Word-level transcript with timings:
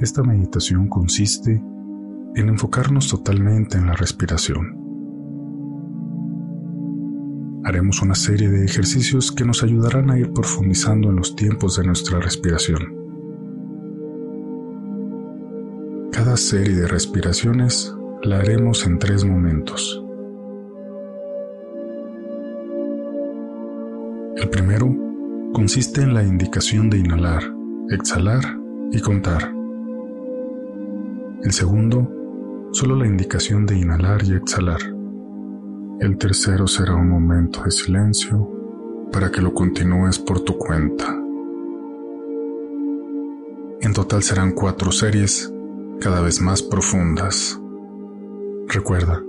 Esta 0.00 0.22
meditación 0.22 0.88
consiste 0.88 1.62
en 2.34 2.48
enfocarnos 2.48 3.08
totalmente 3.08 3.78
en 3.78 3.86
la 3.86 3.94
respiración. 3.94 4.76
Haremos 7.64 8.00
una 8.00 8.14
serie 8.14 8.48
de 8.48 8.64
ejercicios 8.64 9.32
que 9.32 9.44
nos 9.44 9.62
ayudarán 9.62 10.10
a 10.10 10.18
ir 10.18 10.32
profundizando 10.32 11.10
en 11.10 11.16
los 11.16 11.34
tiempos 11.34 11.76
de 11.76 11.84
nuestra 11.84 12.20
respiración. 12.20 12.96
Cada 16.12 16.36
serie 16.36 16.74
de 16.76 16.88
respiraciones 16.88 17.94
la 18.22 18.38
haremos 18.38 18.86
en 18.86 18.98
tres 18.98 19.24
momentos. 19.24 20.07
El 24.38 24.50
primero 24.50 24.94
consiste 25.52 26.00
en 26.00 26.14
la 26.14 26.22
indicación 26.22 26.88
de 26.88 26.98
inhalar, 26.98 27.42
exhalar 27.90 28.44
y 28.92 29.00
contar. 29.00 29.52
El 31.42 31.50
segundo, 31.50 32.08
solo 32.70 32.94
la 32.94 33.08
indicación 33.08 33.66
de 33.66 33.76
inhalar 33.76 34.22
y 34.22 34.34
exhalar. 34.34 34.78
El 35.98 36.18
tercero 36.18 36.68
será 36.68 36.94
un 36.94 37.08
momento 37.08 37.64
de 37.64 37.72
silencio 37.72 38.48
para 39.10 39.28
que 39.32 39.42
lo 39.42 39.52
continúes 39.52 40.20
por 40.20 40.38
tu 40.38 40.56
cuenta. 40.56 41.06
En 43.80 43.92
total 43.92 44.22
serán 44.22 44.52
cuatro 44.52 44.92
series 44.92 45.52
cada 46.00 46.20
vez 46.20 46.40
más 46.40 46.62
profundas. 46.62 47.60
Recuerda, 48.68 49.20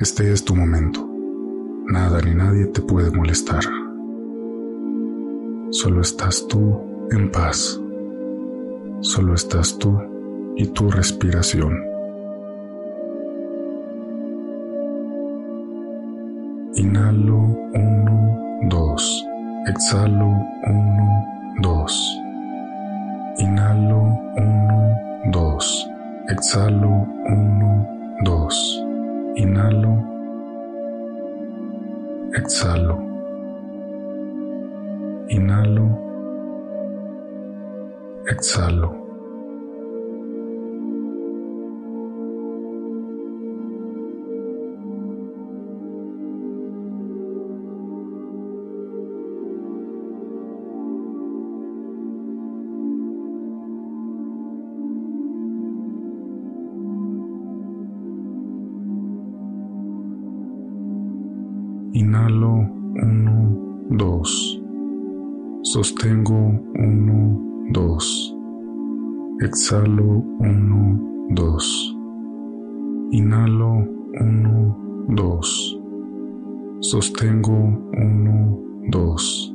este 0.00 0.34
es 0.34 0.44
tu 0.44 0.54
momento. 0.54 1.08
Nada 1.86 2.20
ni 2.20 2.34
nadie 2.34 2.66
te 2.66 2.82
puede 2.82 3.10
molestar. 3.10 3.83
Solo 5.74 6.02
estás 6.02 6.46
tú 6.46 6.80
en 7.10 7.32
paz. 7.32 7.80
Solo 9.00 9.34
estás 9.34 9.76
tú 9.76 10.00
y 10.54 10.68
tu 10.68 10.88
respiración. 10.88 11.72
Inhalo 16.76 17.38
1, 17.72 18.68
2. 18.68 19.26
Exhalo 19.66 20.26
1, 20.64 21.26
2. 21.60 22.20
Inhalo 23.38 24.16
1, 24.36 24.98
2. 25.32 25.90
Exhalo 26.28 27.04
1, 27.26 27.88
2. 28.22 28.84
Inhalo. 29.34 29.98
Exhalo. 32.32 33.13
Inhalo. 35.28 36.04
Exhalo. 38.26 39.04
Inhalo 61.94 62.54
uno, 62.96 63.86
dos. 63.90 64.63
Sostengo 65.64 66.60
1, 66.74 67.72
2. 67.72 68.36
Exhalo 69.40 70.22
1, 70.38 71.30
2. 71.30 71.96
Inhalo 73.12 73.88
1, 74.20 74.76
2. 75.08 75.80
Sostengo 76.80 77.56
1, 77.94 78.90
2. 78.90 79.54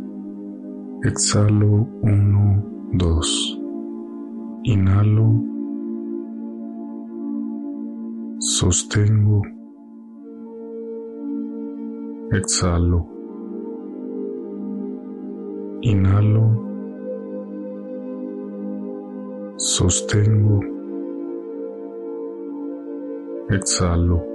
Exhalo 1.05 1.87
1, 2.01 2.63
2. 2.93 3.59
Inhalo. 4.63 5.27
Sostengo. 8.39 9.43
Exhalo. 12.31 13.18
Inhalo. 15.81 16.45
Sostengo. 19.57 20.59
Exhalo. 23.49 24.28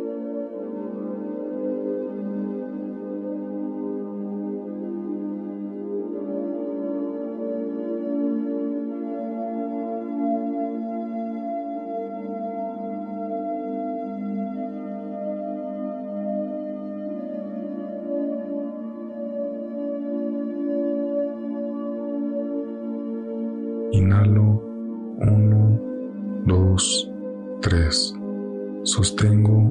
Inhalo 24.24 24.56
1, 25.20 26.46
2, 26.46 26.76
3. 27.60 28.14
Sostengo 28.82 29.70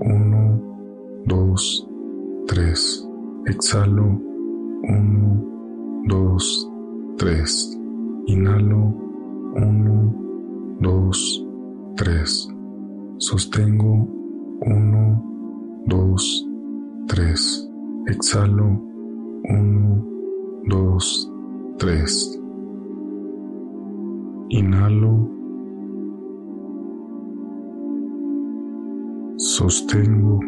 1, 0.00 0.60
2, 1.26 1.86
3. 2.46 3.08
Exhalo 3.46 4.20
1, 4.84 6.04
2, 6.06 6.38
3. 7.18 7.78
Inhalo 8.26 8.94
1, 9.56 10.78
2, 10.80 11.10
3. 11.96 12.48
Sostengo 13.18 14.06
1, 14.60 15.22
2, 15.86 16.46
3. 17.08 17.68
Exhalo 18.06 18.80
1, 19.48 20.04
2, 20.68 21.32
3. 21.78 22.37
Inhalo. 24.50 25.28
Sostengo. 29.36 30.40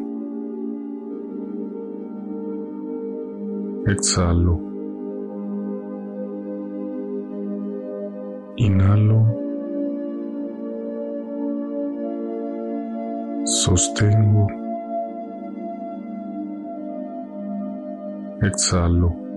Exhalo. 3.86 4.58
Inhalo. 8.56 9.26
Sostengo. 13.44 14.46
Exhalo. 18.40 19.29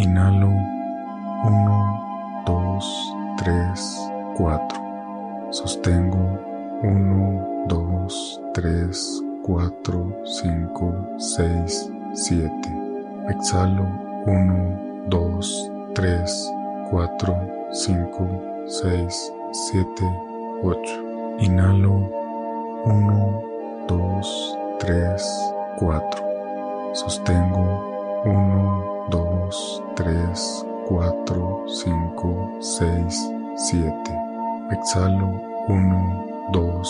Inhalo 0.00 0.48
1, 1.44 2.44
2, 2.46 2.80
3, 3.36 3.76
4. 4.34 5.52
Sostengo 5.52 6.24
1, 6.82 7.68
2, 7.68 8.08
3, 8.54 8.96
4, 9.44 10.24
5, 10.24 11.18
6, 11.18 11.92
7. 12.14 12.48
Exhalo 13.28 13.84
1, 14.24 15.04
2, 15.10 15.70
3, 15.94 16.48
4, 16.90 17.36
5, 17.70 18.40
6, 18.68 19.32
7, 19.52 19.84
8. 20.64 21.44
Inhalo 21.44 22.08
1, 22.86 23.42
2, 23.86 24.22
3, 24.80 25.20
4. 25.76 26.94
Sostengo 26.94 27.66
1, 28.24 28.90
2, 29.10 29.89
3, 30.00 30.64
4, 30.88 31.66
5, 31.68 32.58
6, 32.58 33.32
7. 33.54 33.92
Exhalo 34.70 35.28
1, 35.68 36.52
2, 36.52 36.82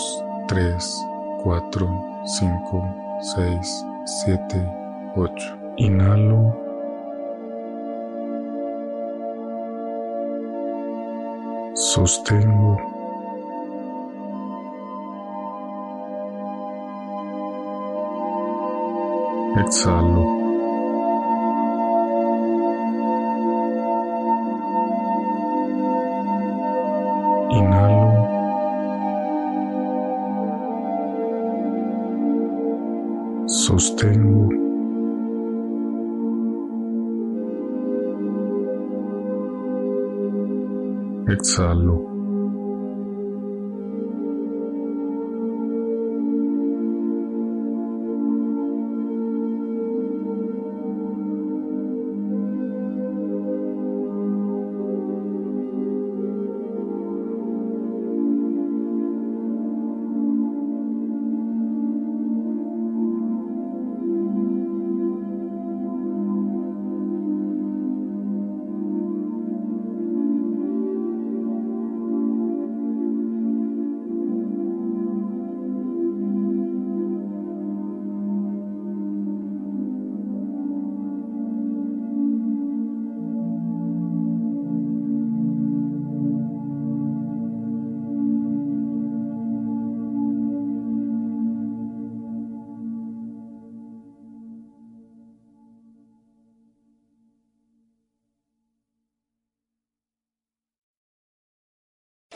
3, 0.47 1.03
4, 1.43 1.89
5, 2.25 2.95
6, 3.19 3.85
7, 4.05 4.65
8. 5.17 5.57
Inhalo. 5.75 6.55
Sostengo. 11.75 12.77
Exhalo. 19.57 20.40
Sostengo. 33.51 34.49
Exhalo. 41.27 42.10